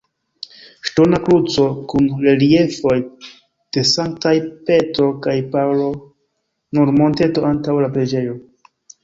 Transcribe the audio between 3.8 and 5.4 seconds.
Sanktaj Petro kaj